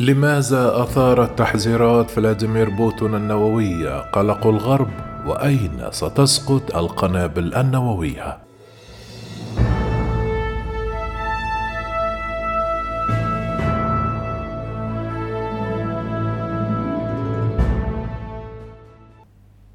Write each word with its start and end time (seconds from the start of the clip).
لماذا 0.00 0.82
أثارت 0.82 1.38
تحذيرات 1.38 2.10
فلاديمير 2.10 2.70
بوتين 2.70 3.14
النووية 3.14 4.00
قلق 4.00 4.46
الغرب 4.46 4.90
وأين 5.26 5.88
ستسقط 5.90 6.76
القنابل 6.76 7.54
النووية؟ 7.54 8.38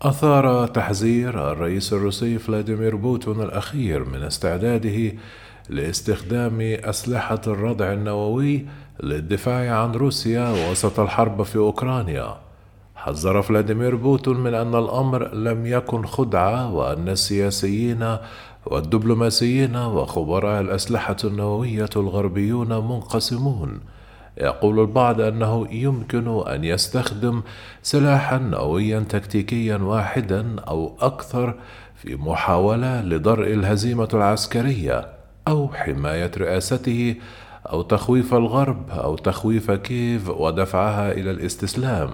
أثار 0.02 0.68
تحذير 0.68 1.52
الرئيس 1.52 1.94
الروسي 1.94 2.38
فلاديمير 2.38 2.96
بوتين 2.96 3.41
الأخير 3.42 4.06
من 4.06 4.24
استعداده 4.24 5.14
لاستخدام 5.70 6.62
أسلحة 6.62 7.42
الردع 7.48 7.94
النووي 7.94 8.66
للدفاع 9.04 9.81
عن 9.81 9.91
روسيا 9.91 10.71
وسط 10.71 10.99
الحرب 10.99 11.43
في 11.43 11.55
أوكرانيا. 11.55 12.36
حذر 12.96 13.42
فلاديمير 13.42 13.96
بوتون 13.96 14.39
من 14.39 14.54
أن 14.54 14.75
الأمر 14.75 15.33
لم 15.33 15.65
يكن 15.65 16.05
خدعة 16.05 16.73
وأن 16.73 17.09
السياسيين 17.09 18.18
والدبلوماسيين 18.65 19.75
وخبراء 19.75 20.61
الأسلحة 20.61 21.18
النووية 21.23 21.89
الغربيون 21.95 22.69
منقسمون. 22.69 23.79
يقول 24.37 24.79
البعض 24.79 25.21
أنه 25.21 25.68
يمكن 25.71 26.43
أن 26.47 26.64
يستخدم 26.64 27.42
سلاحا 27.83 28.37
نوويا 28.37 29.00
تكتيكيا 29.00 29.78
واحدا 29.78 30.56
أو 30.59 30.95
أكثر 31.01 31.56
في 31.95 32.16
محاولة 32.16 33.02
لدرء 33.02 33.53
الهزيمة 33.53 34.09
العسكرية 34.14 35.06
أو 35.47 35.70
حماية 35.73 36.31
رئاسته 36.38 37.16
أو 37.72 37.81
تخويف 37.81 38.34
الغرب 38.34 38.89
أو 38.89 39.16
تخويف 39.16 39.72
كييف 39.72 40.30
ودفعها 40.30 41.12
إلى 41.12 41.31
الاستسلام. 41.31 42.09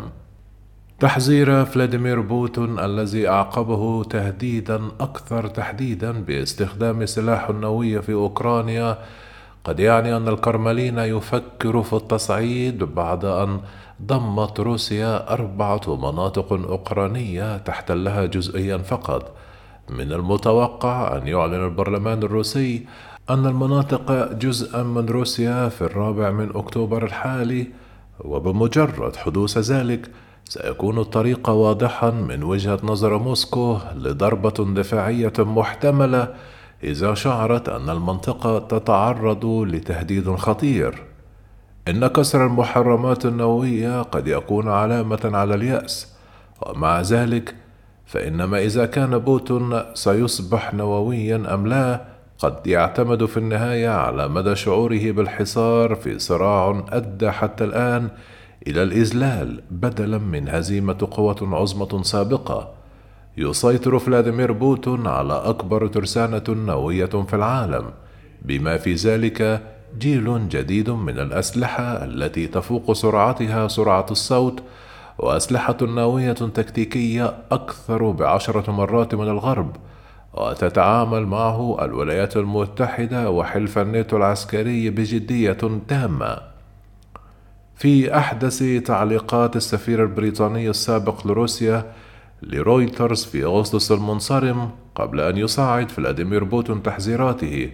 تحذير 0.99 1.65
فلاديمير 1.65 2.21
بوتون 2.21 2.79
الذي 2.79 3.27
أعقبه 3.27 4.03
تهديدا 4.03 4.81
أكثر 4.99 5.47
تحديدا 5.47 6.11
باستخدام 6.11 7.05
سلاح 7.05 7.49
نووي 7.49 8.01
في 8.01 8.13
أوكرانيا 8.13 8.97
قد 9.63 9.79
يعني 9.79 10.17
أن 10.17 10.27
الكرملين 10.27 10.97
يفكر 10.97 11.83
في 11.83 11.93
التصعيد 11.93 12.83
بعد 12.83 13.25
أن 13.25 13.59
ضمت 14.01 14.59
روسيا 14.59 15.33
أربعة 15.33 15.81
مناطق 15.87 16.53
أوكرانية 16.53 17.57
تحتلها 17.57 18.25
جزئيا 18.25 18.77
فقط 18.77 19.35
من 19.89 20.11
المتوقع 20.13 21.17
أن 21.17 21.27
يعلن 21.27 21.65
البرلمان 21.65 22.23
الروسي 22.23 22.85
أن 23.29 23.45
المناطق 23.45 24.33
جزءا 24.33 24.83
من 24.83 25.05
روسيا 25.05 25.69
في 25.69 25.81
الرابع 25.81 26.31
من 26.31 26.49
أكتوبر 26.55 27.05
الحالي 27.05 27.67
وبمجرد 28.19 29.15
حدوث 29.15 29.57
ذلك 29.57 30.11
سيكون 30.45 30.99
الطريق 30.99 31.49
واضحا 31.49 32.11
من 32.11 32.43
وجهة 32.43 32.79
نظر 32.83 33.17
موسكو 33.17 33.77
لضربة 33.95 34.73
دفاعية 34.73 35.33
محتملة 35.39 36.33
إذا 36.83 37.13
شعرت 37.13 37.69
أن 37.69 37.89
المنطقة 37.89 38.59
تتعرض 38.59 39.45
لتهديد 39.45 40.35
خطير. 40.35 41.03
إن 41.87 42.07
كسر 42.07 42.45
المحرمات 42.45 43.25
النووية 43.25 44.01
قد 44.01 44.27
يكون 44.27 44.67
علامة 44.67 45.31
على 45.33 45.55
اليأس 45.55 46.13
ومع 46.61 47.01
ذلك 47.01 47.55
فإن 48.05 48.43
ما 48.43 48.59
إذا 48.59 48.85
كان 48.85 49.17
بوتين 49.17 49.81
سيصبح 49.93 50.73
نوويا 50.73 51.53
أم 51.53 51.67
لا 51.67 52.16
قد 52.39 52.67
يعتمد 52.67 53.25
في 53.25 53.37
النهاية 53.37 53.89
على 53.89 54.27
مدى 54.27 54.55
شعوره 54.55 55.11
بالحصار 55.11 55.95
في 55.95 56.19
صراع 56.19 56.83
أدى 56.89 57.31
حتى 57.31 57.63
الآن 57.63 58.09
إلى 58.67 58.83
الإذلال 58.83 59.61
بدلا 59.71 60.17
من 60.17 60.49
هزيمة 60.49 61.07
قوة 61.11 61.37
عظمى 61.41 62.03
سابقة. 62.03 62.69
يسيطر 63.37 63.99
فلاديمير 63.99 64.51
بوتين 64.51 65.07
على 65.07 65.33
أكبر 65.33 65.87
ترسانة 65.87 66.43
نووية 66.49 67.05
في 67.05 67.35
العالم 67.35 67.85
بما 68.41 68.77
في 68.77 68.93
ذلك 68.93 69.61
جيل 69.99 70.49
جديد 70.49 70.89
من 70.89 71.19
الأسلحة 71.19 71.83
التي 71.83 72.47
تفوق 72.47 72.93
سرعتها 72.93 73.67
سرعة 73.67 74.05
الصوت 74.11 74.63
وأسلحة 75.19 75.77
نووية 75.81 76.33
تكتيكية 76.33 77.33
أكثر 77.51 78.11
بعشرة 78.11 78.71
مرات 78.71 79.15
من 79.15 79.27
الغرب. 79.27 79.75
وتتعامل 80.37 81.25
معه 81.25 81.85
الولايات 81.85 82.37
المتحدة 82.37 83.29
وحلف 83.29 83.77
الناتو 83.77 84.17
العسكري 84.17 84.89
بجدية 84.89 85.57
تامة. 85.87 86.37
في 87.75 88.17
أحدث 88.17 88.63
تعليقات 88.85 89.55
السفير 89.55 90.03
البريطاني 90.03 90.69
السابق 90.69 91.27
لروسيا 91.27 91.93
لرويترز 92.41 93.23
في 93.23 93.43
أغسطس 93.43 93.91
المنصرم 93.91 94.69
قبل 94.95 95.21
أن 95.21 95.37
يصعد 95.37 95.91
فلاديمير 95.91 96.43
بوتين 96.43 96.83
تحذيراته 96.83 97.71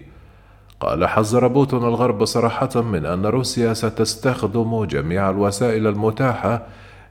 قال 0.79 1.07
حذر 1.07 1.47
بوتين 1.47 1.84
الغرب 1.84 2.25
صراحة 2.25 2.81
من 2.81 3.06
أن 3.06 3.25
روسيا 3.25 3.73
ستستخدم 3.73 4.85
جميع 4.85 5.29
الوسائل 5.29 5.88
المتاحة 5.88 6.66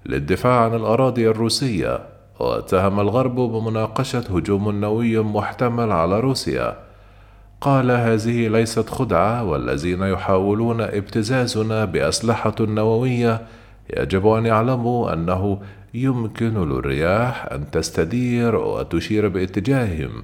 للدفاع 0.06 0.64
عن 0.64 0.74
الأراضي 0.74 1.28
الروسية 1.28 2.11
واتهم 2.40 3.00
الغرب 3.00 3.34
بمناقشة 3.34 4.18
هجوم 4.18 4.70
نووي 4.70 5.18
محتمل 5.18 5.92
على 5.92 6.20
روسيا. 6.20 6.76
قال 7.60 7.90
هذه 7.90 8.48
ليست 8.48 8.90
خدعة 8.90 9.44
والذين 9.44 10.02
يحاولون 10.02 10.80
ابتزازنا 10.80 11.84
بأسلحة 11.84 12.54
نووية. 12.60 13.46
يجب 13.96 14.26
أن 14.26 14.46
يعلموا 14.46 15.12
أنه 15.12 15.58
يمكن 15.94 16.68
للرياح 16.68 17.46
أن 17.52 17.70
تستدير 17.70 18.56
وتشير 18.56 19.28
باتجاههم. 19.28 20.22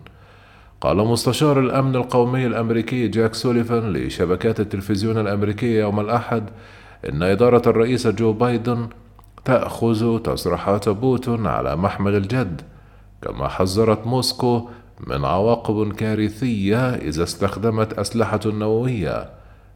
قال 0.81 0.97
مستشار 0.97 1.59
الأمن 1.59 1.95
القومي 1.95 2.47
الأمريكي 2.47 3.07
جاك 3.07 3.33
سوليفان 3.33 3.93
لشبكات 3.93 4.59
التلفزيون 4.59 5.17
الأمريكية 5.17 5.79
يوم 5.79 5.99
الأحد 5.99 6.49
إن 7.09 7.23
إدارة 7.23 7.69
الرئيس 7.69 8.07
جو 8.07 8.33
بايدن 8.33 8.87
تأخذ 9.45 10.19
تصريحات 10.19 10.89
بوتين 10.89 11.47
على 11.47 11.75
محمل 11.75 12.15
الجد. 12.15 12.61
كما 13.23 13.47
حذرت 13.47 14.07
موسكو 14.07 14.69
من 15.07 15.25
عواقب 15.25 15.93
كارثية 15.93 16.89
إذا 16.89 17.23
استخدمت 17.23 17.93
أسلحة 17.93 18.39
نووية. 18.45 19.29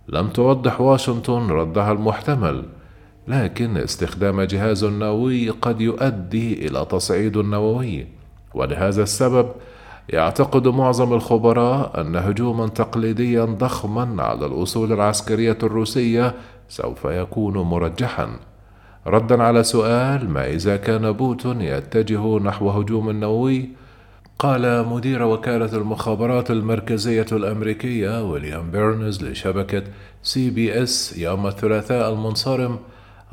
لم 0.07 0.27
توضح 0.27 0.81
واشنطن 0.81 1.47
ردها 1.47 1.91
المحتمل 1.91 2.65
لكن 3.27 3.77
استخدام 3.77 4.41
جهاز 4.41 4.85
نووي 4.85 5.49
قد 5.49 5.81
يؤدي 5.81 6.67
إلى 6.67 6.85
تصعيد 6.85 7.37
نووي. 7.37 8.07
ولهذا 8.53 9.03
السبب 9.03 9.49
يعتقد 10.09 10.67
معظم 10.67 11.13
الخبراء 11.13 12.01
أن 12.01 12.15
هجوما 12.15 12.67
تقليديا 12.67 13.45
ضخما 13.45 14.23
على 14.23 14.45
الأصول 14.45 14.93
العسكرية 14.93 15.57
الروسية 15.63 16.33
سوف 16.69 17.05
يكون 17.05 17.57
مرجحا. 17.57 18.29
ردا 19.07 19.43
على 19.43 19.63
سؤال 19.63 20.29
ما 20.29 20.47
إذا 20.49 20.77
كان 20.77 21.11
بوتين 21.11 21.61
يتجه 21.61 22.39
نحو 22.39 22.69
هجوم 22.69 23.11
نووي 23.11 23.69
قال 24.39 24.87
مدير 24.87 25.23
وكالة 25.23 25.77
المخابرات 25.77 26.51
المركزية 26.51 27.25
الأمريكية 27.31 28.23
ويليام 28.23 28.71
بيرنز 28.71 29.23
لشبكة 29.23 29.83
سي 30.23 30.49
بي 30.49 30.83
إس 30.83 31.17
يوم 31.17 31.47
الثلاثاء 31.47 32.13
المنصرم 32.13 32.79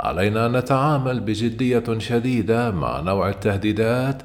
علينا 0.01 0.47
أن 0.47 0.57
نتعامل 0.57 1.21
بجدية 1.21 1.99
شديدة 1.99 2.71
مع 2.71 3.01
نوع 3.01 3.29
التهديدات 3.29 4.23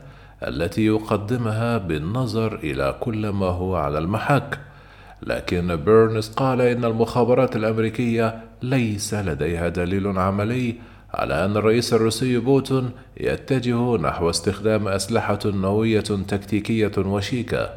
التي 0.47 0.85
يقدمها 0.85 1.77
بالنظر 1.77 2.55
إلى 2.55 2.95
كل 2.99 3.29
ما 3.29 3.45
هو 3.45 3.75
على 3.75 3.97
المحك. 3.97 4.59
لكن 5.21 5.75
بيرنز 5.75 6.29
قال 6.29 6.61
إن 6.61 6.85
المخابرات 6.85 7.55
الأمريكية 7.55 8.43
ليس 8.61 9.13
لديها 9.13 9.69
دليل 9.69 10.19
عملي 10.19 10.75
على 11.13 11.45
أن 11.45 11.57
الرئيس 11.57 11.93
الروسي 11.93 12.37
بوتين 12.37 12.91
يتجه 13.17 13.97
نحو 13.97 14.29
استخدام 14.29 14.87
أسلحة 14.87 15.39
نووية 15.45 15.99
تكتيكية 15.99 16.91
وشيكة. 16.97 17.69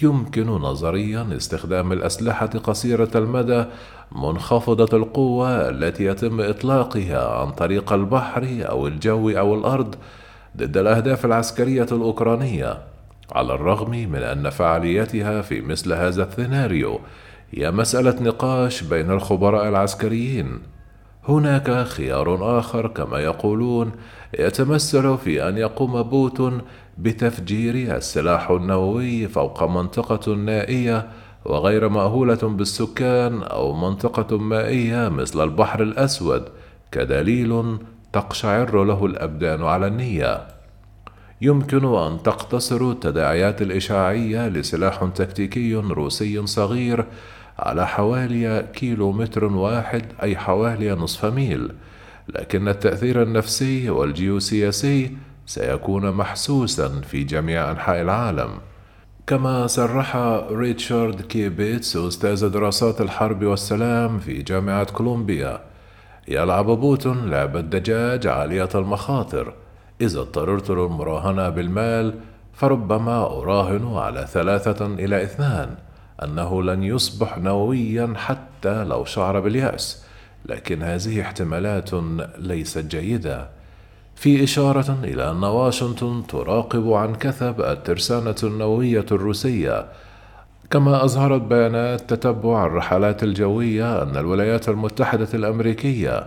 يمكن 0.03 0.47
نظريا 0.47 1.29
استخدام 1.37 1.93
الأسلحة 1.93 2.47
قصيرة 2.47 3.11
المدى 3.15 3.65
منخفضة 4.12 4.97
القوة 4.97 5.69
التي 5.69 6.05
يتم 6.05 6.41
إطلاقها 6.41 7.41
عن 7.41 7.50
طريق 7.50 7.93
البحر 7.93 8.59
أو 8.62 8.87
الجو 8.87 9.31
أو 9.31 9.55
الأرض 9.55 9.94
ضد 10.56 10.77
الأهداف 10.77 11.25
العسكرية 11.25 11.87
الأوكرانية 11.93 12.79
على 13.32 13.55
الرغم 13.55 13.91
من 13.91 14.23
أن 14.23 14.50
فعاليتها 14.50 15.43
في 15.43 15.61
مثل 15.61 15.93
هذا 15.93 16.23
السيناريو 16.23 17.00
هي 17.50 17.71
مسألة 17.71 18.23
نقاش 18.23 18.82
بين 18.82 19.11
الخبراء 19.11 19.69
العسكريين. 19.69 20.59
هناك 21.29 21.87
خيار 21.87 22.59
آخر 22.59 22.87
كما 22.87 23.19
يقولون 23.19 23.93
يتمثل 24.38 25.19
في 25.19 25.49
أن 25.49 25.59
يقوم 25.59 26.03
بوتون 26.03 26.62
بتفجير 26.99 27.97
السلاح 27.97 28.50
النووي 28.50 29.29
فوق 29.29 29.62
منطقة 29.62 30.35
نائية 30.35 31.09
وغير 31.44 31.88
مأهولة 31.88 32.35
بالسكان 32.43 33.43
أو 33.43 33.73
منطقة 33.73 34.38
مائية 34.38 35.09
مثل 35.09 35.44
البحر 35.44 35.82
الأسود 35.82 36.44
كدليل 36.93 37.79
تقشعر 38.12 38.85
له 38.85 39.06
الأبدان 39.06 39.62
على 39.62 39.87
النية. 39.87 40.47
يمكن 41.43 41.94
أن 41.94 42.23
تقتصر 42.23 42.91
التداعيات 42.91 43.62
الإشعاعية 43.62 44.49
لسلاح 44.49 45.05
تكتيكي 45.15 45.75
روسي 45.75 46.47
صغير 46.47 47.05
على 47.59 47.87
حوالي 47.87 48.67
كيلو 48.73 49.12
متر 49.12 49.44
واحد 49.44 50.03
أي 50.23 50.37
حوالي 50.37 50.91
نصف 50.93 51.25
ميل، 51.25 51.73
لكن 52.35 52.69
التأثير 52.69 53.23
النفسي 53.23 53.91
والجيوسياسي 53.91 55.17
سيكون 55.47 56.11
محسوسا 56.11 56.88
في 56.88 57.25
جميع 57.25 57.71
أنحاء 57.71 58.00
العالم. 58.00 58.50
كما 59.27 59.67
صرح 59.67 60.17
ريتشارد 60.50 61.21
كي 61.20 61.46
بيتس 61.46 61.96
أستاذ 61.97 62.49
دراسات 62.49 63.00
الحرب 63.00 63.44
والسلام 63.44 64.19
في 64.19 64.43
جامعة 64.43 64.93
كولومبيا. 64.93 65.61
يلعب 66.29 66.67
بوتين 66.67 67.31
لعبة 67.31 67.61
دجاج 67.61 68.27
عالية 68.27 68.69
المخاطر. 68.75 69.55
إذا 70.00 70.21
اضطررت 70.21 70.71
للمراهنة 70.71 71.49
بالمال 71.49 72.15
فربما 72.53 73.27
أراهن 73.27 73.97
على 73.97 74.27
ثلاثة 74.32 74.87
إلى 74.87 75.23
اثنان 75.23 75.75
أنه 76.23 76.62
لن 76.62 76.82
يصبح 76.82 77.38
نوويا 77.38 78.15
حتى 78.17 78.85
لو 78.85 79.05
شعر 79.05 79.41
باليأس. 79.41 80.05
لكن 80.46 80.82
هذه 80.82 81.20
احتمالات 81.20 81.90
ليست 82.38 82.84
جيدة. 82.96 83.48
في 84.14 84.44
إشارة 84.44 84.98
إلى 85.04 85.31
أن 85.31 85.44
واشنطن 85.44 86.26
تراقب 86.28 86.92
عن 86.92 87.14
كثب 87.14 87.60
الترسانة 87.60 88.34
النووية 88.42 89.06
الروسية. 89.12 89.87
كما 90.70 91.04
أظهرت 91.04 91.42
بيانات 91.42 92.14
تتبع 92.14 92.66
الرحلات 92.66 93.22
الجوية 93.22 94.02
أن 94.02 94.16
الولايات 94.16 94.69
المتحدة 94.69 95.28
الأمريكية 95.34 96.26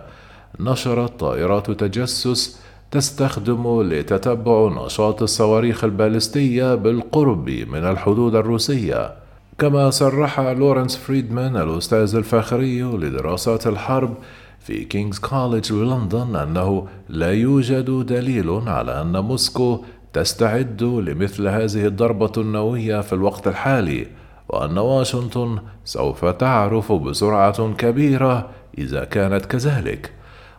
نشرت 0.60 1.20
طائرات 1.20 1.70
تجسس 1.70 2.60
تستخدم 2.90 3.82
لتتبع 3.82 4.84
نشاط 4.86 5.22
الصواريخ 5.22 5.84
البالستية 5.84 6.74
بالقرب 6.74 7.50
من 7.50 7.84
الحدود 7.84 8.34
الروسية. 8.34 9.23
كما 9.58 9.90
صرح 9.90 10.40
لورنس 10.40 10.96
فريدمان 10.96 11.56
الأستاذ 11.56 12.14
الفخري 12.14 12.82
لدراسات 12.82 13.66
الحرب 13.66 14.14
في 14.60 14.84
كينغز 14.84 15.18
كوليدج 15.18 15.72
بلندن 15.72 16.36
أنه 16.36 16.86
لا 17.08 17.32
يوجد 17.32 18.06
دليل 18.06 18.50
على 18.66 19.00
أن 19.00 19.18
موسكو 19.18 19.84
تستعد 20.12 20.82
لمثل 20.82 21.48
هذه 21.48 21.86
الضربة 21.86 22.32
النووية 22.36 23.00
في 23.00 23.12
الوقت 23.12 23.48
الحالي 23.48 24.06
وأن 24.48 24.78
واشنطن 24.78 25.58
سوف 25.84 26.24
تعرف 26.24 26.92
بسرعة 26.92 27.72
كبيرة 27.72 28.50
إذا 28.78 29.04
كانت 29.04 29.46
كذلك. 29.46 30.12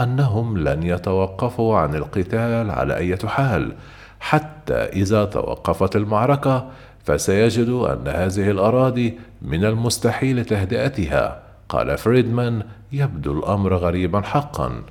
أنهم 0.00 0.58
لن 0.58 0.82
يتوقفوا 0.82 1.78
عن 1.78 1.94
القتال 1.94 2.70
على 2.70 2.96
أي 2.96 3.16
حال 3.26 3.72
حتى 4.20 4.74
إذا 4.74 5.24
توقفت 5.24 5.96
المعركة 5.96 6.68
فسيجد 7.04 7.68
أن 7.68 8.08
هذه 8.08 8.50
الأراضي 8.50 9.18
من 9.42 9.64
المستحيل 9.64 10.44
تهدئتها 10.44 11.42
قال 11.68 11.98
فريدمان 11.98 12.62
يبدو 12.92 13.38
الأمر 13.38 13.74
غريبا 13.74 14.20
حقا. 14.20 14.82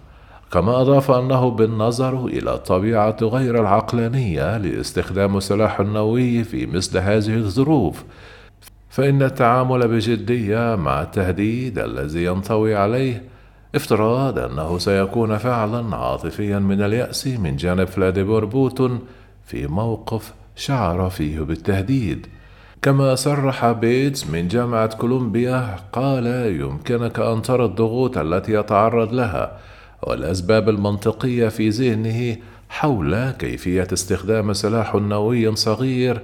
كما 0.52 0.82
أضاف 0.82 1.12
أنه 1.12 1.52
بالنظر 1.52 2.26
إلى 2.26 2.54
الطبيعة 2.54 3.18
غير 3.22 3.62
العقلانية 3.62 4.58
لاستخدام 4.58 5.38
السلاح 5.38 5.80
النووي 5.80 6.44
في 6.44 6.66
مثل 6.66 6.98
هذه 6.98 7.36
الظروف 7.36 8.04
فإن 8.90 9.24
التعامل 9.24 9.88
بجدية 9.88 10.76
مع 10.76 11.02
التهديد 11.02 11.80
الذي 11.80 12.26
ينطوي 12.26 12.76
عليه 12.76 13.24
افتراض 13.76 14.40
أنه 14.40 14.78
سيكون 14.78 15.38
فعلا 15.38 15.96
عاطفيا 15.96 16.60
من 16.60 16.82
اليأس 16.82 17.28
من 17.28 17.56
جانب 17.56 17.88
فلاديمير 17.88 18.46
بوتون 18.46 19.00
في 19.46 19.68
موقف 19.68 20.34
شعر 20.56 21.10
فيه 21.10 21.40
بالتهديد. 21.40 22.28
كما 22.82 23.16
صرح 23.16 23.72
بيتس 23.72 24.28
من 24.28 24.48
جامعة 24.48 24.96
كولومبيا 24.96 25.76
قال 25.94 26.26
يمكنك 26.62 27.20
أن 27.20 27.42
ترى 27.42 27.66
الضغوط 27.66 28.18
التي 28.18 28.54
يتعرض 28.54 29.14
لها 29.14 29.60
والأسباب 30.04 30.70
المنطقية 30.70 31.48
في 31.48 31.70
ذهنه 31.70 32.38
حول 32.70 33.32
كيفية 33.32 33.88
استخدام 33.94 34.54
سلاح 34.54 34.96
نووي 34.96 35.56
صغير 35.56 36.22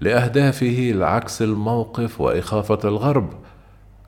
لأهدافه 0.00 0.92
لعكس 0.94 1.42
الموقف 1.42 2.20
وإخافة 2.20 2.78
الغرب 2.84 3.28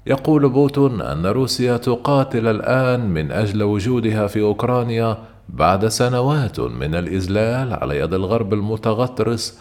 يقول 0.09 0.49
بوتين 0.49 1.01
أن 1.01 1.27
روسيا 1.27 1.77
تقاتل 1.77 2.47
الآن 2.47 3.11
من 3.11 3.33
أجل 3.33 3.63
وجودها 3.63 4.27
في 4.27 4.41
أوكرانيا 4.41 5.19
بعد 5.49 5.87
سنوات 5.87 6.61
من 6.61 6.95
الإذلال 6.95 7.73
على 7.73 7.99
يد 7.99 8.15
الغرب 8.15 8.55
المتغطرس 8.55 9.59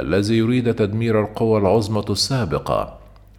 الذي 0.00 0.38
يريد 0.38 0.74
تدمير 0.74 1.20
القوى 1.20 1.60
العظمى 1.60 2.02
السابقة. 2.10 2.98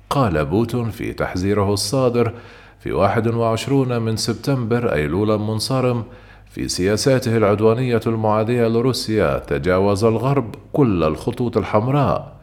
قال 0.10 0.46
بوتون 0.46 0.90
في 0.90 1.14
تحذيره 1.14 1.74
الصادر 1.74 2.34
في 2.80 2.92
21 2.92 4.02
من 4.02 4.16
سبتمبر 4.16 4.94
أيلول 4.94 5.32
المنصرم 5.32 6.04
في 6.52 6.68
سياساته 6.68 7.38
العدوانية 7.38 8.02
المعادية 8.08 8.68
لروسيا 8.68 9.40
تجاوز 9.40 10.04
الغرب 10.04 10.56
كل 10.74 11.04
الخطوط 11.04 11.58
الحمراء. 11.58 12.41